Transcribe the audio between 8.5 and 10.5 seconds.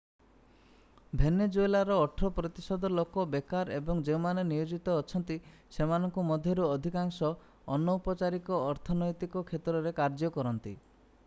ଅର୍ଥନୈତିକ କ୍ଷେତ୍ରରେ କାର୍ଯ୍ୟ